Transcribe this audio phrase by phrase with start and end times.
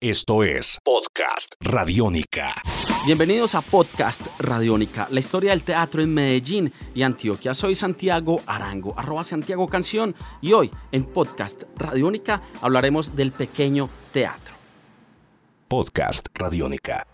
[0.00, 2.54] Esto es Podcast Radiónica.
[3.04, 7.52] Bienvenidos a Podcast Radiónica, la historia del teatro en Medellín y Antioquia.
[7.52, 14.54] Soy Santiago Arango, arroba Santiago Canción, y hoy en Podcast Radiónica hablaremos del pequeño teatro.
[15.66, 17.04] Podcast Radiónica.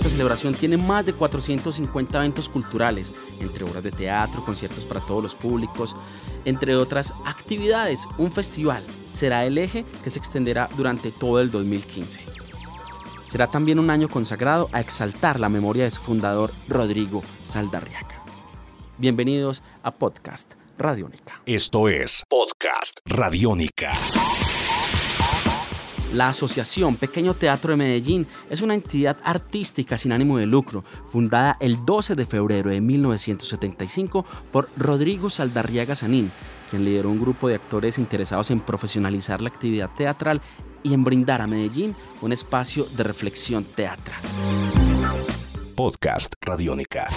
[0.00, 5.22] Esta celebración tiene más de 450 eventos culturales, entre obras de teatro, conciertos para todos
[5.22, 5.94] los públicos,
[6.46, 8.08] entre otras actividades.
[8.16, 12.24] Un festival será el eje que se extenderá durante todo el 2015.
[13.26, 18.24] Será también un año consagrado a exaltar la memoria de su fundador, Rodrigo Saldarriaga.
[18.96, 21.42] Bienvenidos a Podcast Radiónica.
[21.44, 23.92] Esto es Podcast Radiónica.
[26.12, 31.56] La Asociación Pequeño Teatro de Medellín es una entidad artística sin ánimo de lucro, fundada
[31.60, 36.32] el 12 de febrero de 1975 por Rodrigo Saldarriaga Sanín,
[36.68, 40.40] quien lideró un grupo de actores interesados en profesionalizar la actividad teatral
[40.82, 44.20] y en brindar a Medellín un espacio de reflexión teatral.
[45.76, 47.08] Podcast Radiónica.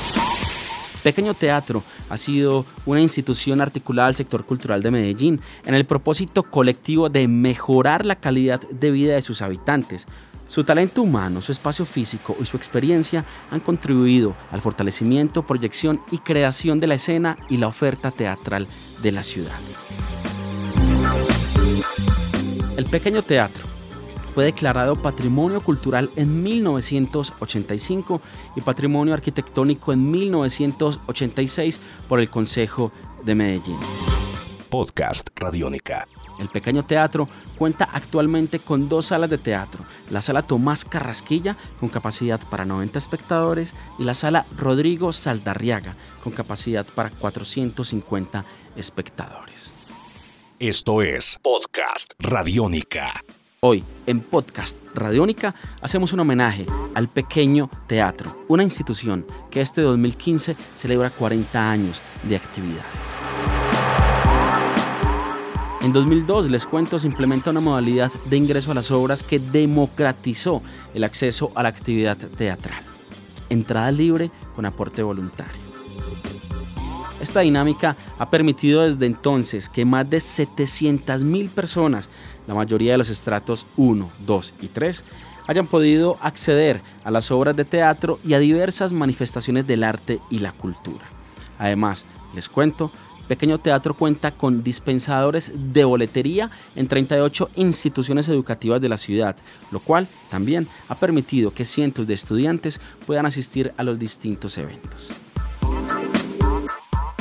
[1.03, 6.43] Pequeño Teatro ha sido una institución articulada al sector cultural de Medellín en el propósito
[6.43, 10.07] colectivo de mejorar la calidad de vida de sus habitantes.
[10.47, 16.19] Su talento humano, su espacio físico y su experiencia han contribuido al fortalecimiento, proyección y
[16.19, 18.67] creación de la escena y la oferta teatral
[19.01, 19.59] de la ciudad.
[22.77, 23.72] El Pequeño Teatro
[24.33, 28.21] fue declarado Patrimonio Cultural en 1985
[28.55, 32.91] y Patrimonio Arquitectónico en 1986 por el Consejo
[33.23, 33.79] de Medellín.
[34.69, 36.07] Podcast Radiónica.
[36.39, 41.89] El pequeño teatro cuenta actualmente con dos salas de teatro, la sala Tomás Carrasquilla con
[41.89, 48.45] capacidad para 90 espectadores y la sala Rodrigo Saldarriaga con capacidad para 450
[48.75, 49.71] espectadores.
[50.57, 53.11] Esto es Podcast Radiónica.
[53.65, 56.65] Hoy, en Podcast Radiónica, hacemos un homenaje
[56.95, 62.83] al Pequeño Teatro, una institución que este 2015 celebra 40 años de actividades.
[65.81, 70.61] En 2002, les cuento, se implementa una modalidad de ingreso a las obras que democratizó
[70.93, 72.83] el acceso a la actividad teatral.
[73.47, 75.72] Entrada libre con aporte voluntario.
[77.23, 82.09] Esta dinámica ha permitido desde entonces que más de 700.000 personas
[82.47, 85.05] la mayoría de los estratos 1, 2 y 3
[85.47, 90.39] hayan podido acceder a las obras de teatro y a diversas manifestaciones del arte y
[90.39, 91.05] la cultura.
[91.59, 92.91] Además, les cuento,
[93.29, 99.37] Pequeño Teatro cuenta con dispensadores de boletería en 38 instituciones educativas de la ciudad,
[99.71, 105.09] lo cual también ha permitido que cientos de estudiantes puedan asistir a los distintos eventos.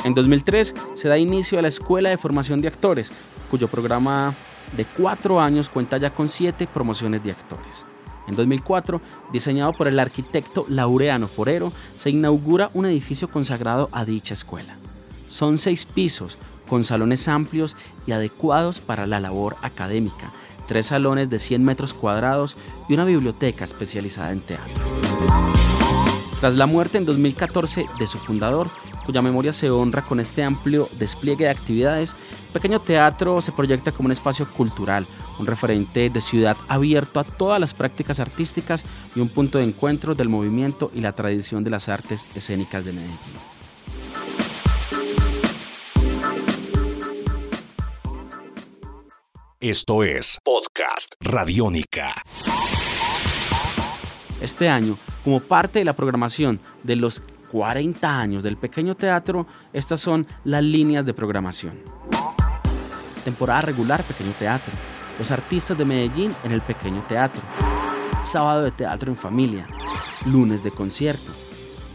[0.04, 3.12] En 2003 se da inicio a la Escuela de Formación de Actores,
[3.50, 4.34] cuyo programa
[4.76, 7.84] de cuatro años cuenta ya con siete promociones de actores.
[8.26, 9.00] En 2004,
[9.32, 14.76] diseñado por el arquitecto Laureano Forero, se inaugura un edificio consagrado a dicha escuela.
[15.28, 16.36] Son seis pisos,
[16.68, 17.76] con salones amplios
[18.06, 20.32] y adecuados para la labor académica,
[20.66, 22.56] tres salones de 100 metros cuadrados
[22.88, 24.82] y una biblioteca especializada en teatro.
[26.40, 28.68] Tras la muerte en 2014 de su fundador,
[29.04, 32.16] cuya memoria se honra con este amplio despliegue de actividades,
[32.52, 35.06] Pequeño Teatro se proyecta como un espacio cultural,
[35.38, 40.14] un referente de ciudad abierto a todas las prácticas artísticas y un punto de encuentro
[40.14, 43.52] del movimiento y la tradición de las artes escénicas de Medellín.
[49.60, 52.12] Esto es Podcast Radiónica.
[54.40, 60.00] Este año, como parte de la programación de los 40 años del pequeño teatro, estas
[60.00, 61.74] son las líneas de programación.
[63.24, 64.72] Temporada regular Pequeño Teatro.
[65.18, 67.42] Los artistas de Medellín en el Pequeño Teatro.
[68.22, 69.66] Sábado de teatro en familia.
[70.24, 71.30] Lunes de concierto.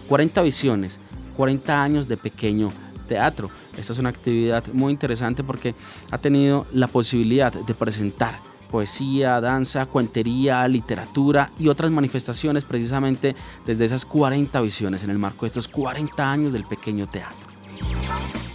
[0.07, 0.99] 40 visiones.
[1.35, 2.69] 40 años de pequeño
[3.07, 3.49] teatro.
[3.75, 5.73] Esta es una actividad muy interesante porque
[6.11, 13.35] ha tenido la posibilidad de presentar poesía, danza, cuentería, literatura y otras manifestaciones precisamente
[13.65, 17.47] desde esas 40 visiones en el marco de estos 40 años del pequeño teatro.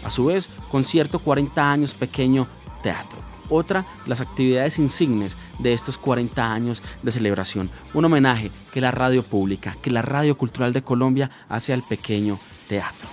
[0.05, 2.47] A su vez, concierto 40 años pequeño
[2.82, 3.19] teatro.
[3.49, 7.70] Otra las actividades insignes de estos 40 años de celebración.
[7.93, 12.38] Un homenaje que la radio pública, que la radio cultural de Colombia hace al pequeño
[12.69, 13.09] teatro.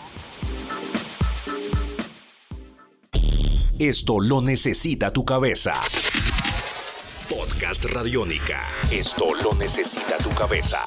[3.78, 5.74] Esto lo necesita tu cabeza.
[7.29, 8.65] Podcast Radiónica.
[8.91, 10.79] Esto lo necesita tu cabeza.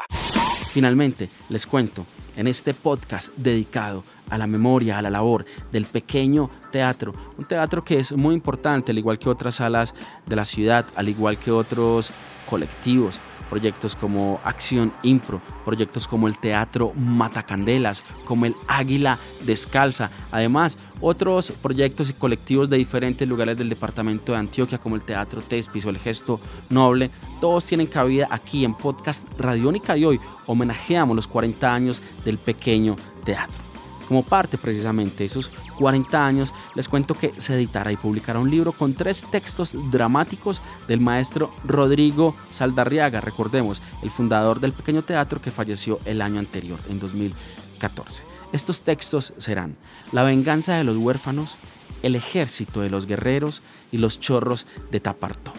[0.73, 2.05] Finalmente, les cuento,
[2.37, 7.13] en este podcast dedicado a la memoria, a la labor del pequeño teatro.
[7.39, 9.95] Un teatro que es muy importante, al igual que otras salas
[10.27, 12.11] de la ciudad, al igual que otros
[12.51, 13.21] colectivos
[13.53, 20.11] proyectos como Acción Impro, proyectos como el Teatro Matacandelas, como el Águila Descalza.
[20.31, 25.43] Además, otros proyectos y colectivos de diferentes lugares del departamento de Antioquia, como el Teatro
[25.43, 26.41] Tespis o el Gesto
[26.71, 27.11] Noble,
[27.43, 32.97] todos tienen cabida aquí en Podcast Radiónica y hoy homenajeamos los 40 años del pequeño
[33.23, 33.72] teatro.
[34.09, 38.51] Como parte precisamente de esos 40 años, les cuento que se editará y publicará un
[38.51, 45.41] libro con tres textos dramáticos del maestro Rodrigo Saldarriaga, recordemos, el fundador del pequeño teatro
[45.41, 48.25] que falleció el año anterior, en 2014.
[48.53, 49.77] Estos textos serán
[50.13, 51.57] La venganza de los huérfanos,
[52.03, 55.53] El ejército de los guerreros y Los chorros de Tapartó.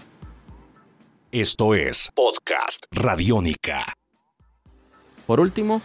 [1.32, 3.84] Esto es Podcast Radiónica.
[5.26, 5.82] Por último,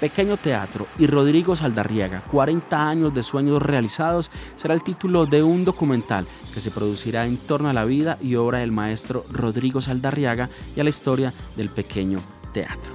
[0.00, 5.64] Pequeño Teatro y Rodrigo Saldarriaga, 40 años de sueños realizados, será el título de un
[5.64, 10.50] documental que se producirá en torno a la vida y obra del maestro Rodrigo Saldarriaga
[10.74, 12.20] y a la historia del pequeño
[12.52, 12.92] teatro.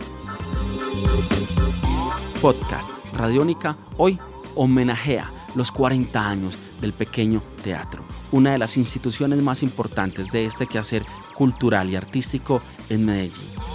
[2.41, 4.19] Podcast Radiónica hoy
[4.55, 10.67] homenajea los 40 años del pequeño teatro, una de las instituciones más importantes de este
[10.67, 11.03] quehacer
[11.33, 13.70] cultural y artístico en Medellín.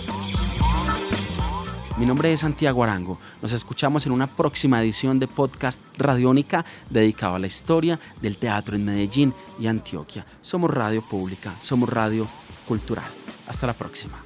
[1.96, 3.18] Mi nombre es Santiago Arango.
[3.40, 8.76] Nos escuchamos en una próxima edición de Podcast Radiónica dedicado a la historia del teatro
[8.76, 10.26] en Medellín y Antioquia.
[10.42, 12.28] Somos radio pública, somos radio
[12.68, 13.10] cultural.
[13.48, 14.22] Hasta la próxima.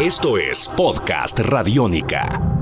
[0.00, 2.57] Esto es Podcast Radiónica.